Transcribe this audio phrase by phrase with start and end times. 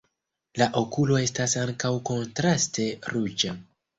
[0.59, 3.55] La okulo estas ankaŭ kontraste ruĝa.